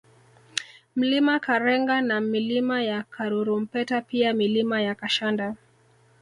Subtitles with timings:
[0.95, 5.55] Mlima Karenga na Milima ya Karurumpeta pia Milima ya Kashanda